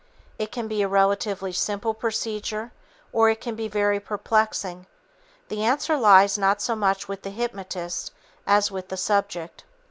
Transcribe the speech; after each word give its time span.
It 0.39 0.51
can 0.51 0.67
be 0.67 0.81
a 0.81 0.87
relatively 0.87 1.51
simple 1.53 1.93
procedure, 1.93 2.71
or 3.13 3.29
it 3.29 3.39
can 3.39 3.53
be 3.53 3.67
very 3.67 3.99
perplexing. 3.99 4.87
The 5.49 5.61
answer 5.63 5.95
lies 5.95 6.39
not 6.39 6.59
so 6.59 6.75
much 6.75 7.07
with 7.07 7.21
the 7.21 7.29
hypnotist 7.29 8.11
as 8.47 8.71
with 8.71 8.87
the 8.87 8.97
subject. 8.97 9.63